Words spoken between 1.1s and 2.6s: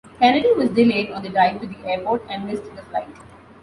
on the drive to the airport and